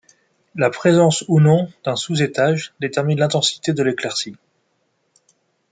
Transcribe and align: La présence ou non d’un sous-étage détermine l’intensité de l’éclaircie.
La 0.55 0.71
présence 0.71 1.23
ou 1.27 1.39
non 1.39 1.71
d’un 1.83 1.95
sous-étage 1.95 2.73
détermine 2.79 3.19
l’intensité 3.19 3.71
de 3.71 3.83
l’éclaircie. 3.83 4.35